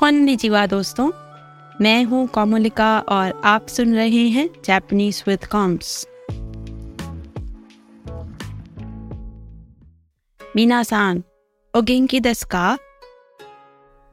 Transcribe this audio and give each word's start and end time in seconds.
कॉनिचिवा 0.00 0.66
दोस्तों, 0.66 1.10
मैं 1.80 2.04
हूँ 2.04 2.26
कोमोलिका 2.26 3.00
और 3.00 3.42
आप 3.44 3.66
सुन 3.68 3.94
रहे 3.94 4.28
हैं 4.28 4.50
जापानीज 4.64 5.24
विद 5.26 5.44
कॉम्स 5.44 6.08
मीनासान 10.56 11.22
ओगेंकी 11.76 12.20
दस्का 12.20 12.78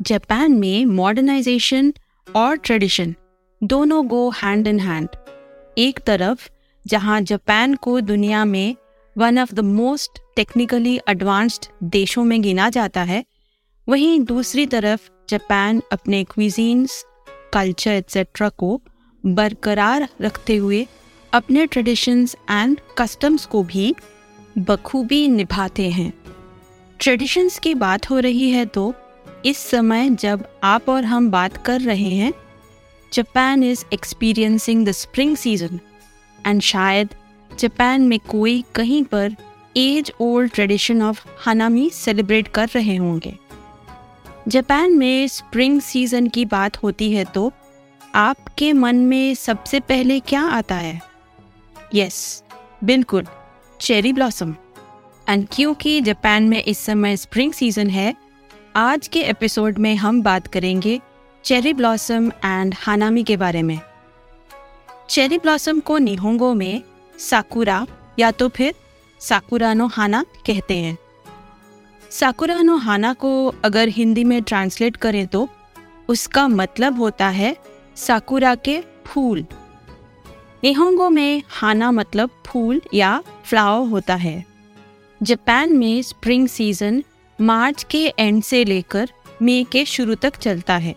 जापान 0.01 0.51
में 0.51 0.85
मॉडर्नाइजेशन 0.85 1.93
और 2.35 2.55
ट्रेडिशन 2.55 3.15
दोनों 3.63 4.07
गो 4.07 4.29
हैंड 4.29 4.67
इन 4.67 4.79
हैंड 4.79 5.09
एक 5.77 5.99
तरफ़, 5.99 6.49
जहाँ 6.87 7.21
जापान 7.21 7.75
को 7.75 8.01
दुनिया 8.01 8.45
में 8.45 8.75
one 9.17 9.39
of 9.39 9.53
the 9.53 9.59
most 9.59 10.19
technically 10.35 10.99
advanced 11.09 11.65
देशों 11.83 12.23
में 12.23 12.41
गिना 12.41 12.69
जाता 12.69 13.03
है 13.03 13.25
वहीं 13.87 14.19
दूसरी 14.19 14.65
तरफ़ 14.65 15.09
जापान 15.29 15.81
अपने 15.91 16.23
क्विजीन्स 16.23 17.03
कल्चर 17.53 17.91
एक्सेट्रा 17.91 18.49
को 18.49 18.81
बरकरार 19.23 20.07
रखते 20.21 20.55
हुए 20.55 20.87
अपने 21.33 21.65
ट्रेडिशंस 21.65 22.35
एंड 22.51 22.79
कस्टम्स 22.97 23.45
को 23.45 23.63
भी 23.63 23.95
बखूबी 24.57 25.27
निभाते 25.27 25.89
हैं। 25.89 26.13
ट्रेडिशंस 26.99 27.59
की 27.59 27.73
बात 27.75 28.09
हो 28.09 28.19
रही 28.19 28.49
है 28.51 28.65
तो 28.65 28.93
इस 29.45 29.57
समय 29.57 30.09
जब 30.09 30.47
आप 30.63 30.89
और 30.89 31.05
हम 31.05 31.29
बात 31.31 31.65
कर 31.65 31.81
रहे 31.81 32.09
हैं 32.09 32.33
Japan 33.13 33.63
is 33.63 33.85
experiencing 33.93 34.85
the 34.85 34.91
spring 34.91 35.37
season 35.37 35.79
and 36.47 36.61
शायद 36.61 37.15
जापान 37.51 38.01
में 38.01 38.19
कोई 38.19 38.63
कहीं 38.75 39.03
पर 39.03 39.35
age 39.77 40.11
old 40.19 40.51
tradition 40.51 41.01
of 41.01 41.25
hanami 41.45 41.89
celebrate 41.89 42.47
कर 42.47 42.69
रहे 42.75 42.95
होंगे। 42.95 43.44
जापान 44.47 44.91
में 44.93 45.27
स्प्रिंग 45.27 45.79
सीज़न 45.81 46.27
की 46.27 46.43
बात 46.45 46.77
होती 46.77 47.11
है 47.11 47.23
तो 47.25 47.51
आपके 48.15 48.71
मन 48.73 48.95
में 48.95 49.33
सबसे 49.35 49.79
पहले 49.79 50.19
क्या 50.19 50.41
आता 50.41 50.75
है? 50.75 51.01
यस 51.95 52.43
बिल्कुल 52.83 53.25
चेरी 53.81 54.13
ब्लॉसम 54.13 54.55
एंड 55.29 55.47
क्योंकि 55.51 55.99
जापान 56.01 56.43
में 56.43 56.63
इस 56.63 56.77
समय 56.77 57.17
स्प्रिंग 57.17 57.53
सीज़न 57.53 57.89
है, 57.89 58.15
आज 58.75 59.07
के 59.07 59.21
एपिसोड 59.21 59.77
में 59.77 59.95
हम 59.95 60.21
बात 60.21 60.47
करेंगे 60.47 60.99
चेरी 61.43 61.73
ब्लॉसम 61.73 62.31
एंड 62.45 62.75
हानामी 62.77 63.23
के 63.23 63.37
बारे 63.37 63.63
में। 63.63 63.79
चेरी 65.09 65.37
ब्लॉसम 65.37 65.79
को 65.79 65.97
निहोंगो 65.97 66.53
में 66.53 66.81
साकुरा 67.19 67.85
या 68.19 68.31
तो 68.31 68.49
फिर 68.49 68.73
साकुरानो 69.21 69.87
हाना 69.87 70.23
कहते 70.45 70.77
हैं। 70.77 70.97
साकुरानो 72.15 72.75
हाना 72.77 73.11
को 73.13 73.29
अगर 73.65 73.87
हिंदी 73.87 74.23
में 74.23 74.41
ट्रांसलेट 74.43 74.97
करें 74.97 75.25
तो 75.27 75.47
उसका 76.09 76.47
मतलब 76.47 76.99
होता 76.99 77.27
है 77.29 77.55
साकुरा 77.95 78.53
के 78.55 78.79
फूल। 79.05 79.45
निहोंगो 80.63 81.09
में 81.09 81.43
हाना 81.49 81.91
मतलब 81.91 82.29
फूल 82.45 82.81
या 82.93 83.23
फ्लावर 83.43 83.89
होता 83.89 84.15
है। 84.15 84.45
जापान 85.21 85.73
में 85.73 86.01
स्प्रिंग 86.01 86.47
सीज़न 86.47 87.03
मार्च 87.39 87.83
के 87.83 88.05
एंड 88.19 88.41
से 88.43 88.63
लेकर 88.65 89.11
मई 89.41 89.65
के 89.71 89.85
शुरू 89.85 90.15
तक 90.15 90.37
चलता 90.37 90.77
है। 90.77 90.95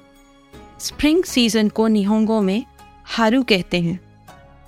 स्प्रिंग 0.81 1.25
सीज़न 1.25 1.69
को 1.69 1.89
निहोंगो 1.89 2.41
में 2.41 2.65
हारू 3.05 3.43
कहते 3.43 3.81
हैं। 3.81 4.01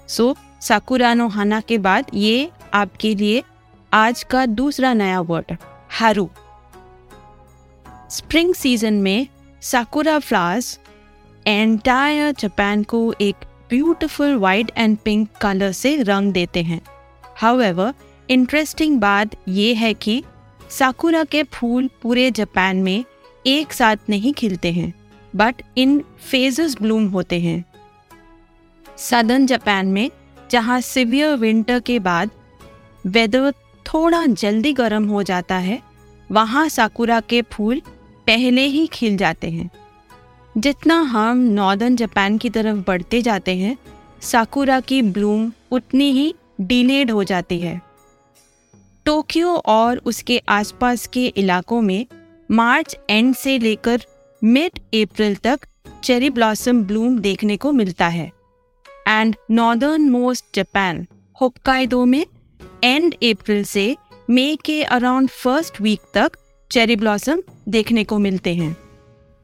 सो, 0.08 0.34
साकुरानो 0.60 1.28
हाना 1.28 1.60
के 1.60 1.78
बाद 1.78 2.10
ये 2.14 2.50
आपके 2.74 3.14
लिए 3.14 3.42
आज 3.92 4.22
का 4.22 4.46
दूसरा 4.46 4.94
नया 4.94 5.20
वर्ड 5.20 5.56
हारू 5.90 6.28
स्प्रिंग 8.10 8.54
सीज़न 8.54 8.94
में 8.94 9.26
साकुरा 9.62 10.18
फ्लावर्स 10.18 10.78
एंटायर 11.46 12.32
जापान 12.32 12.82
को 12.82 13.00
एक 13.20 13.44
beautiful 13.70 14.34
white 14.34 14.70
and 14.76 14.96
pink 14.98 15.28
colour 15.40 15.72
से 15.72 15.96
रंग 16.02 16.32
देते 16.32 16.62
हैं 16.62 16.80
हाउएवर 17.36 17.92
इंटरेस्टिंग 18.28 19.00
बात 19.00 19.36
यह 19.48 19.78
है 19.78 19.92
कि 19.94 20.22
साकुरा 20.70 21.24
के 21.24 21.42
फूल 21.42 21.90
पूरे 22.02 22.30
जापान 22.30 22.76
में 22.76 23.04
एक 23.46 23.72
साथ 23.72 23.96
नहीं 24.08 24.32
खिलते 24.32 24.72
हैं 24.72 24.92
बट 25.36 25.62
इन 25.76 25.98
फेजेस 26.30 26.76
ब्लूम 26.82 27.06
होते 27.08 27.40
हैं 27.40 27.64
सदर्न 28.98 29.46
जापान 29.46 29.86
में 29.86 30.10
जहाँ 30.50 30.80
सिवियर 30.80 31.36
विंटर 31.36 31.80
के 31.80 31.98
बाद 31.98 32.30
वेदर 33.06 33.52
थोड़ा 33.94 34.26
जल्दी 34.26 34.72
गर्म 34.72 35.04
हो 35.04 35.22
जाता 35.22 35.54
है, 35.54 35.82
वहाँ 36.32 36.68
साकुरा 36.68 37.20
के 37.20 37.42
फूल 37.42 37.80
पहले 38.26 38.66
ही 38.66 38.86
खिल 38.86 39.16
जाते 39.16 39.50
हैं। 39.50 39.70
जितना 40.58 41.00
हम 41.00 41.38
नॉर्दर्न 41.38 41.96
जापान 41.96 42.38
की 42.38 42.50
तरफ़ 42.50 42.76
बढ़ते 42.86 43.22
जाते 43.22 43.56
हैं 43.56 43.76
साकुरा 44.22 44.80
की 44.80 45.02
ब्लूम 45.02 45.52
उतनी 45.70 46.10
ही 46.12 46.34
डिलेड 46.60 47.10
हो 47.10 47.24
जाती 47.24 47.58
है। 47.60 47.80
टोक्यो 49.04 49.54
और 49.66 49.98
उसके 49.98 50.38
आसपास 50.48 51.06
के 51.06 51.26
इलाकों 51.26 51.80
में 51.80 52.06
मार्च 52.50 52.96
एंड 53.10 53.34
से 53.34 53.58
लेकर 53.58 54.00
मिड 54.44 54.78
अप्रैल 54.94 55.34
तक 55.34 55.60
चेरी 56.04 56.30
ब्लॉसम 56.30 56.82
ब्लूम 56.84 57.18
देखने 57.18 57.56
को 57.56 57.72
मिलता 57.72 58.08
है। 58.08 58.30
And 59.08 59.36
northern 59.50 60.08
most 60.10 60.44
Japan 60.54 61.06
Hokkaido 61.40 62.04
में 62.04 62.24
एंड 62.84 63.14
अप्रैल 63.14 63.64
से 63.64 63.96
मई 64.30 64.58
के 64.64 64.82
अराउंड 64.82 65.28
फ़र्स्ट 65.28 65.80
वीक 65.80 66.00
तक 66.14 66.32
चेरी 66.70 66.96
ब्लॉसम 66.96 67.42
देखने 67.68 68.04
को 68.04 68.18
मिलते 68.18 68.54
हैं। 68.54 68.76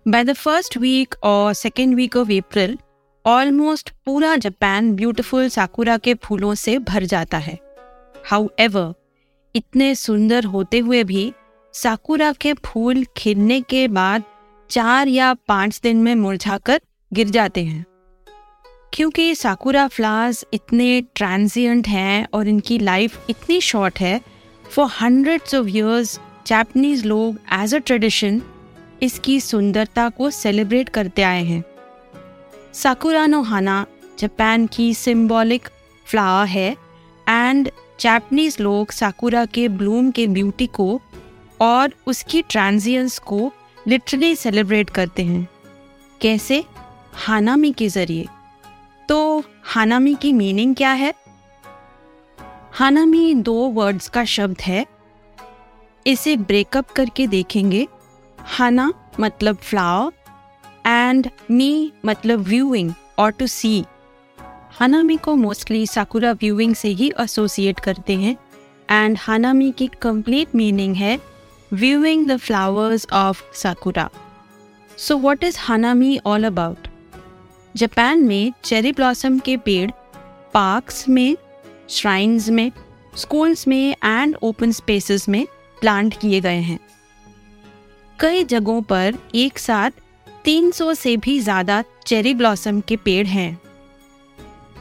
बाय 0.08 0.24
द 0.24 0.32
फ़र्स्ट 0.32 0.76
वीक 0.76 1.14
और 1.22 1.52
second 1.54 1.94
week 1.94 2.16
of 2.16 2.32
April 2.32 2.78
almost 3.24 3.90
पूरा 4.04 4.36
जापान 4.36 4.94
ब्यूटीफुल 4.96 5.48
साकुरा 5.48 5.96
के 5.96 6.14
फूलों 6.14 6.54
से 6.54 6.78
भर 6.78 7.04
जाता 7.04 7.38
है। 7.38 7.58
हाउ 8.26 8.48
इतने 9.54 9.94
सुंदर 9.94 10.44
होते 10.44 10.78
हुए 10.78 11.04
भी 11.04 11.32
साकुरा 11.74 12.32
के 12.32 12.52
फूल 12.52 13.04
खिलने 13.16 13.60
के 13.60 13.88
बाद 13.88 14.22
चार 14.70 15.08
या 15.08 15.34
पाँच 15.34 15.80
दिन 15.82 15.96
में 15.96 16.14
मुरझाकर 16.14 16.80
गिर 17.12 17.28
जाते 17.28 17.64
हैं। 17.64 17.84
क्योंकि 18.96 19.34
साकुरा 19.34 19.86
फ्लावर्स 19.88 20.44
इतने 20.54 21.00
ट्रांजिएंट 21.14 21.88
हैं 21.88 22.26
और 22.34 22.48
इनकी 22.48 22.78
लाइफ 22.78 23.30
इतनी 23.30 23.60
शॉर्ट 23.60 23.98
है 24.00 24.20
for 24.72 24.86
hundreds 25.00 25.54
of 25.54 25.66
years 25.66 26.18
Japanese 26.46 27.04
लोग 27.06 27.38
एज 27.52 27.74
अ 27.74 27.78
ट्रेडिशन 27.78 28.40
इसकी 29.02 29.40
सुंदरता 29.40 30.08
को 30.08 30.30
सेलिब्रेट 30.30 30.88
करते 30.88 31.22
आए 31.22 31.42
हैं। 31.44 31.64
साकुरा 32.74 33.26
नो 33.26 33.40
हाना 33.42 33.84
जापान 34.18 34.66
की 34.66 34.94
सिंबॉलिक 34.94 35.68
फ्लावर 36.06 36.46
है 36.46 36.70
एंड 37.28 37.70
जापनीज 38.00 38.56
लोग 38.60 38.92
साकुरा 38.92 39.44
के 39.44 39.68
ब्लूम 39.68 40.10
के 40.10 40.26
ब्यूटी 40.26 40.66
को 40.66 41.00
और 41.60 41.92
उसकी 42.06 42.42
ट्रांजियंस 42.42 43.18
को 43.18 43.52
लिटरली 43.88 44.34
सेलिब्रेट 44.36 44.90
करते 44.90 45.24
हैं। 45.24 45.46
कैसे? 46.20 46.64
हानामी 47.14 47.72
के 47.72 47.88
ज़रिए। 47.88 48.26
तो 49.08 49.42
हानामी 49.64 50.14
की 50.14 50.32
मीनिंग 50.32 50.74
क्या 50.76 50.92
है? 50.92 51.14
हानामी 52.72 53.34
दो 53.34 53.54
वर्ड्स 53.54 54.08
का 54.08 54.24
शब्द 54.24 54.60
है। 54.60 54.86
इसे 56.06 56.36
ब्रेकअप 56.36 56.90
करके 56.90 57.26
देखेंगे। 57.26 57.86
हाना 58.38 58.92
मतलब 59.20 59.56
फ्लावर 59.56 60.12
एंड 60.86 61.30
मी 61.50 61.92
मतलब 62.06 62.40
व्यूइंग 62.40 62.92
और 63.18 63.30
टू 63.30 63.46
सी 63.46 63.84
हानामी 64.70 65.16
को 65.16 65.34
मोस्टली 65.34 65.86
साकुरा 65.86 66.32
व्यूइंग 66.32 66.74
से 66.74 66.88
ही 66.88 67.12
एसोसिएट 67.20 67.80
करते 67.80 68.16
हैं। 68.16 68.36
एंड 68.90 69.16
हानामी 69.20 69.70
की 69.72 69.90
कंप्लीट 70.02 70.54
मीनिंग 70.54 70.96
है 70.96 71.18
viewing 71.72 72.26
the 72.26 72.36
flowers 72.36 73.06
of 73.12 73.42
sakura 73.54 74.08
so 74.96 75.18
what 75.18 75.44
is 75.44 75.56
hanami 75.60 76.18
all 76.26 76.44
about 76.44 76.85
Japan 77.76 78.22
में 78.24 78.52
चेरी 78.64 78.90
ब्लॉसम 78.92 79.38
के 79.38 79.56
पेड़, 79.56 79.90
पार्क्स 80.54 81.08
में, 81.08 81.36
श्राइन्स 81.90 82.48
में, 82.48 82.70
स्कूल्स 83.16 83.66
में 83.68 83.94
एंड 84.04 84.36
ओपन 84.42 84.72
स्पेसेस 84.72 85.28
में 85.28 85.46
प्लांट 85.80 86.16
किए 86.20 86.40
गए 86.40 86.60
हैं। 86.60 86.78
कई 88.18 88.44
जगहों 88.44 88.80
पर 88.82 89.18
एक 89.34 89.58
साथ 89.58 89.90
300 90.44 90.94
से 90.94 91.16
भी 91.16 91.38
ज़्यादा 91.40 91.82
चेरी 92.06 92.34
ब्लॉसम 92.34 92.80
के 92.80 92.96
पेड़ 92.96 93.26
हैं। 93.26 93.60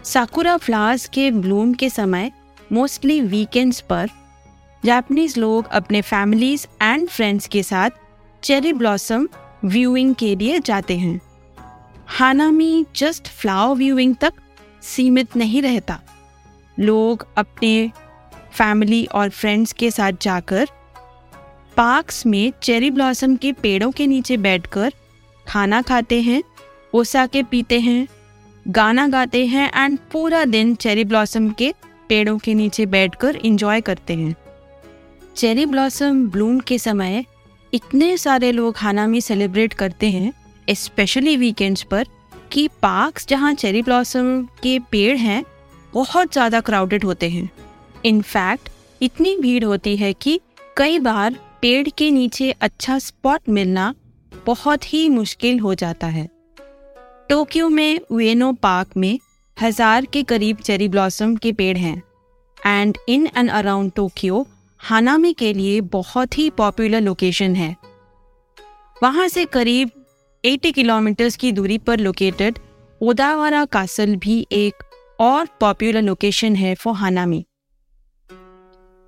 साकुरा 0.04 0.58
फ्लावर्स 0.58 1.08
के 1.10 1.30
ब्लूम 1.32 1.74
के 1.74 1.90
समय 1.90 2.32
मोस्टली 2.72 3.22
वीकेंड्स 3.22 3.82
पर 3.82 4.10
जापानीज 4.84 5.38
लोग 5.38 5.68
अपने 5.74 6.02
फैमिलीज़ 6.02 6.68
एंड 6.82 7.08
फ्रेंड्स 7.10 7.48
के 7.48 7.64
साथ 7.64 7.90
चेरी 8.44 8.74
ब्लॉसम 8.74 9.28
व्यूइंग 9.66 10.16
के 10.16 10.36
लिए 10.36 10.60
जाते 10.60 10.98
हैं। 10.98 11.20
हानामी 12.08 12.86
जस्ट 12.96 13.28
फ्लावर 13.28 13.76
व्यूइंग 13.76 14.16
तक 14.16 14.34
सीमित 14.84 15.36
नहीं 15.36 15.62
रहता। 15.62 16.00
लोग 16.78 17.28
अपने 17.38 17.92
फैमिली 18.54 19.06
और 19.06 19.30
फ्रेंड्स 19.30 19.74
के 19.74 19.92
साथ 19.92 20.12
जाकर 20.22 20.68
पार्क्स 21.78 22.26
में 22.26 22.52
चेरी 22.64 22.92
ब्लॉसम 22.92 23.36
के 23.36 23.52
पेड़ों 23.52 23.92
के 23.92 24.08
नीचे 24.08 24.38
बैठकर 24.38 24.94
खाना 25.48 25.82
खाते 25.82 26.22
हैं, 26.22 26.44
ओसाके 26.94 27.44
पीते 27.44 27.80
हैं, 27.80 28.08
गाना 28.66 29.08
गाते 29.08 29.46
हैं 29.46 29.70
एंड 29.76 29.98
पूरा 30.12 30.46
दिन 30.46 30.76
चेरी 30.76 31.04
ब्लॉसम 31.04 31.50
के 31.50 31.74
पेड़ों 32.10 32.38
के 32.38 32.54
नीचे 32.54 32.86
बैठकर 32.86 33.36
इंजॉय 33.36 33.82
करते 33.82 34.14
हैं। 34.14 34.36
चेरी 35.36 35.66
ब्लॉसम 35.66 36.28
ब्लूम 36.28 36.60
के 36.60 36.78
समय 36.80 37.24
इतने 37.74 38.18
सारे 38.18 38.52
लोग 38.52 38.76
हानामी 38.78 39.22
सेलिब्रेट 39.22 39.74
करते 39.74 40.10
हैं 40.10 40.32
स्पेशली 40.70 41.36
वीकेंड्स 41.38 41.84
पर, 41.84 42.06
कि 42.52 42.68
पार्क्स 42.82 43.28
जहाँ 43.28 43.54
चेरी 43.54 43.82
ब्लॉसम 43.82 44.44
के 44.64 44.78
पेड़ 44.92 45.18
हैं, 45.18 45.44
बहुत 45.94 46.32
ज़्यादा 46.34 46.60
क्राउडेड 46.62 47.04
होते 47.04 47.30
हैं। 47.30 47.50
इनफैक्ट 48.06 48.70
इतनी 49.02 49.36
भीड़ 49.38 49.64
होती 49.64 49.96
है 49.98 50.12
कि 50.14 50.40
कई 50.78 51.00
बार 51.00 51.36
पेड़ 51.62 51.88
के 51.90 52.10
नीचे 52.12 52.52
अच्छा 52.52 52.98
स्पॉट 53.00 53.50
मिलना 53.50 53.94
बहुत 54.46 54.94
ही 54.94 55.08
मुश्किल 55.10 55.60
हो 55.60 55.74
जाता 55.76 56.08
है। 56.08 56.28
टोक्यो 57.30 57.70
में 57.70 58.00
वेनो 58.12 58.52
पार्क 58.54 58.98
में 58.98 59.18
हज़ार 59.58 60.06
के 60.06 60.24
करीब 60.24 60.58
चेरी 60.58 60.88
ब्लॉसम 60.88 61.36
के 61.36 61.52
पेड़ 61.52 61.78
हैं। 61.78 62.02
And 62.58 62.98
in 63.10 63.28
and 63.38 63.50
around 63.50 63.92
Tokyo 63.92 64.46
hanami 64.82 65.34
के 65.34 65.54
लिए 65.54 65.80
बहुत 65.90 66.38
ही 66.38 66.50
पॉपुलर 66.50 67.02
लोकेशन 67.02 67.56
है। 67.56 67.76
वहाँ 68.98 69.28
से 69.28 69.46
करीब 69.48 69.92
80 70.46 70.72
किलोमीटर्स 70.72 71.36
की 71.36 71.52
दूरी 71.52 71.78
पर 71.78 72.00
लोकेटेड 72.00 72.60
ओदावारा 73.02 73.66
कासल 73.66 74.16
भी 74.16 74.48
एक 74.52 74.74
और 75.20 75.48
पॉपुलर 75.60 76.02
लोकेशन 76.02 76.56
है 76.56 76.76
फॉर 76.76 76.94
हानामी 76.94 77.46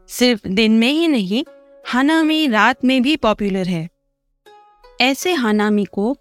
सिर्फ़ 0.09 0.47
दिन 0.47 0.77
में 0.79 0.91
ही 0.91 1.07
नहीं 1.07 1.43
हानामी 1.87 2.47
रात 2.47 2.85
में 2.85 3.01
भी 3.01 3.15
पॉपुलर 3.15 3.67
है। 3.67 3.89
ऐसे 5.01 5.33
हानामी 5.33 5.85
को 5.85 6.17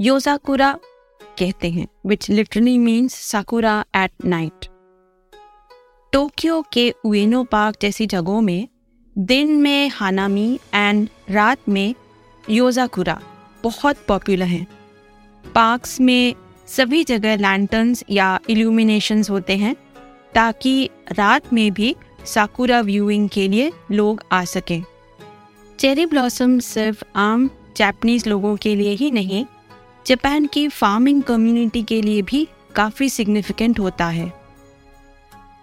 योजाकुरा 0.00 0.78
कहते 1.38 1.70
हैं 1.70 1.86
which 2.06 2.30
literally 2.30 2.78
means 2.78 3.14
sakura 3.14 3.84
at 3.96 4.10
night 4.24 4.66
Tokyo 6.12 6.62
के 6.72 6.90
उएनो 7.04 7.44
पार्क 7.44 7.76
जैसी 7.82 8.06
जगहों 8.06 8.40
में 8.40 8.68
दिन 9.18 9.56
में 9.56 9.88
हानामी 9.88 10.60
एंड 10.74 11.08
रात 11.30 11.68
में 11.68 11.94
योजाकुरा 12.50 13.20
बहुत 13.66 13.96
पॉपुलर 14.08 14.46
हैं। 14.46 14.66
पार्क्स 15.44 16.00
में 16.00 16.34
सभी 16.68 17.04
जगह 17.04 17.36
लैंटर्न्स 17.36 18.04
या 18.10 18.38
इल्यूमिनेशंस 18.50 19.30
होते 19.30 19.56
हैं, 19.56 19.74
ताकि 20.34 20.90
रात 21.12 21.52
में 21.52 21.72
भी 21.72 21.94
साकुरा 22.24 22.80
व्यूइंग 22.80 23.28
के 23.28 23.48
लिए 23.48 23.72
लोग 23.92 24.22
आ 24.32 24.44
सकें। 24.44 24.82
चेरी 25.78 26.06
ब्लॉसम 26.06 26.58
सिर्फ़ 26.58 27.04
आम 27.16 27.50
जापानीज 27.76 28.26
लोगों 28.28 28.56
के 28.56 28.74
लिए 28.76 28.90
ही 28.90 29.10
नहीं 29.10 29.44
जापान 30.06 30.46
की 30.46 30.68
फ़ार्मिंग 30.68 31.22
कम्युनिटी 31.22 31.82
के 31.82 32.02
लिए 32.02 32.22
भी 32.22 32.46
काफ़ी 32.74 33.08
सिग्निफिकेंट 33.08 33.80
होता 33.80 34.06
है। 34.06 34.32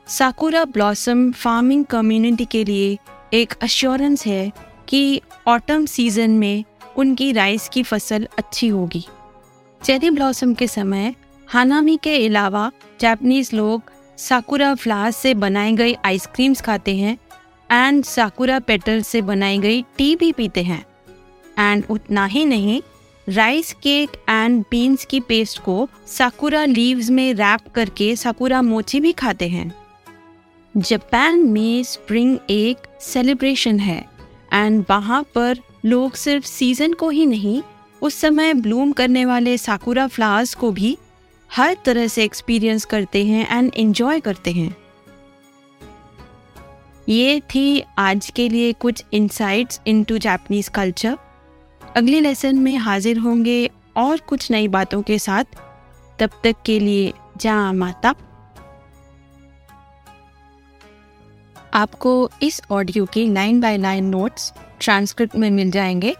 साकुरा 0.07 0.65
ब्लॉसम 0.65 1.31
फ़ार्मिंग 1.31 1.85
कम्युनिटी 1.85 2.45
के 2.45 2.63
लिए 2.65 2.97
एक 3.33 3.53
अश्योरेंस 3.61 4.25
है 4.27 4.51
कि 4.87 5.21
ऑटम 5.47 5.85
सीज़न 5.85 6.31
में 6.31 6.63
उनकी 6.97 7.31
राइस 7.31 7.67
की 7.69 7.83
फ़सल 7.83 8.27
अच्छी 8.37 8.67
होगी। 8.67 9.05
चेरी 9.81 10.09
ब्लॉसम 10.09 10.53
के 10.53 10.67
समय 10.67 11.13
हानामी 11.47 11.97
के 11.97 12.15
अलावा 12.27 12.71
जापानीज 13.01 13.49
लोग 13.53 13.91
साकुरा 14.17 14.73
फ्लावर्स 14.75 15.17
से 15.17 15.33
बनाई 15.33 15.73
गई 15.73 15.95
आइसक्रीम्स 16.05 16.61
खाते 16.61 16.95
हैं 16.97 17.17
एंड 17.69 18.03
साकुरा 18.03 18.59
पेटल 18.59 19.01
से 19.01 19.21
बनाई 19.21 19.57
गई 19.57 19.81
टी 19.97 20.15
भी 20.15 20.31
पीते 20.31 20.63
हैं। 20.63 20.85
एंड 21.59 21.83
उतना 21.89 22.25
ही 22.25 22.45
नहीं 22.45 22.81
राइस 23.27 23.73
केक 23.73 24.11
एंड 24.29 24.63
बीन्स 24.71 25.05
की 25.05 25.19
पेस्ट 25.19 25.59
को 25.59 25.87
साकुरा 26.07 26.63
लीव्स 26.65 27.09
में 27.09 27.33
रैप 27.33 27.67
करके 27.75 28.15
साकुरा 28.15 28.61
मोची 28.61 28.99
भी 28.99 29.11
खाते 29.11 29.47
हैं। 29.47 29.71
जापान 30.75 31.39
में 31.39 31.83
स्प्रिंग 31.83 32.37
एक 32.49 32.87
सेलिब्रेशन 33.01 33.79
है 33.79 34.03
एंड 34.53 34.83
वहाँ 34.89 35.21
पर 35.35 35.59
लोग 35.83 36.13
सिर्फ़ 36.15 36.45
सीज़न 36.45 36.93
को 36.93 37.09
ही 37.09 37.25
नहीं, 37.25 37.61
उस 38.01 38.15
समय 38.15 38.53
ब्लूम 38.53 38.91
करने 38.91 39.25
वाले 39.25 39.57
साकुरा 39.57 40.07
फ्लावर्स 40.07 40.53
को 40.55 40.71
भी 40.71 40.97
हर 41.51 41.75
तरह 41.85 42.07
से 42.07 42.23
एक्सपीरियंस 42.23 42.85
करते 42.85 43.25
हैं 43.25 43.47
एंड 43.57 43.71
एंजॉय 43.75 44.19
करते 44.19 44.51
हैं। 44.51 44.75
ये 47.09 47.39
थी 47.55 47.83
आज 47.97 48.29
के 48.29 48.47
लिए 48.49 48.73
कुछ 48.73 49.03
इंसाइट्स 49.13 49.81
इनटू 49.87 50.17
जापानीज 50.17 50.67
कल्चर 50.67 51.17
अगले 51.95 52.19
लेसन 52.19 52.59
में 52.59 52.75
हाजिर 52.77 53.17
होंगे 53.17 53.69
और 53.97 54.19
कुछ 54.19 54.49
नई 54.51 54.67
बातों 54.67 55.01
के 55.01 55.17
साथ। 55.19 55.43
तब 56.19 56.29
तक 56.43 56.55
के 56.65 56.79
लिए 56.79 57.13
जा 57.37 57.71
माता। 57.73 58.13
आपको 61.73 62.29
इस 62.41 62.61
ऑडियो 62.71 63.05
के 63.05 63.25
line 63.27 63.61
by 63.61 63.77
line 63.77 64.05
notes 64.05 64.53
transcript 64.83 65.35
में 65.35 65.49
मिल 65.51 65.71
जाएँगे। 65.71 66.15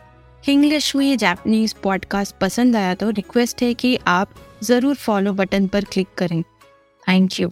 इंग्लिश 0.50 0.96
में 0.96 1.18
जापनीज 1.18 1.74
पॉडकास्ट 1.74 2.36
पसंद 2.42 2.76
आया 2.76 2.94
तो 2.96 3.10
रिक्वेस्ट 3.10 3.62
है 3.64 3.74
कि 3.74 3.98
आप 4.08 4.34
ज़रूर 4.64 4.96
फॉलो 4.96 5.34
बटन 5.34 5.68
पर 5.68 5.84
क्लिक 5.84 6.08
करें। 6.18 6.42
Thank 7.04 7.40
you 7.40 7.52